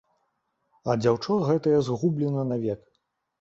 А 0.89 0.95
дзяўчо 1.01 1.37
гэтае 1.49 1.75
згублена 1.89 2.47
навек. 2.55 2.81